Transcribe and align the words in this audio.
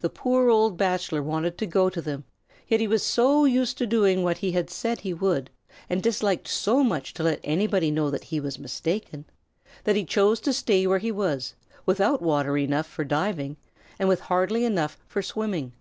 The 0.00 0.10
poor 0.10 0.50
old 0.50 0.76
Bachelor 0.76 1.22
wanted 1.22 1.56
to 1.56 1.64
go 1.66 1.88
to 1.88 2.02
them, 2.02 2.24
yet 2.68 2.78
he 2.78 2.86
was 2.86 3.02
so 3.02 3.46
used 3.46 3.78
to 3.78 3.86
doing 3.86 4.22
what 4.22 4.36
he 4.36 4.52
had 4.52 4.68
said 4.68 5.00
he 5.00 5.14
would, 5.14 5.48
and 5.88 6.02
disliked 6.02 6.46
so 6.46 6.84
much 6.84 7.14
to 7.14 7.22
let 7.22 7.40
anybody 7.42 7.90
know 7.90 8.10
that 8.10 8.24
he 8.24 8.38
was 8.38 8.58
mistaken, 8.58 9.24
that 9.84 9.96
he 9.96 10.04
chose 10.04 10.40
to 10.40 10.52
stay 10.52 10.86
where 10.86 10.98
he 10.98 11.10
was, 11.10 11.54
without 11.86 12.20
water 12.20 12.58
enough 12.58 12.86
for 12.86 13.02
diving 13.02 13.56
and 13.98 14.10
with 14.10 14.20
hardly 14.20 14.66
enough 14.66 14.98
for 15.06 15.22
swimming. 15.22 15.72